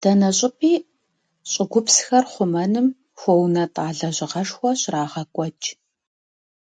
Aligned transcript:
Дэнэ 0.00 0.30
щӀыпӀи 0.36 0.74
щӀыгупсхэр 1.50 2.24
хъумэным 2.32 2.86
хуэунэтӀауэ 3.18 3.92
лэжьыгъэшхуэ 3.98 4.70
щрагъэкӀуэкӀ. 4.80 5.68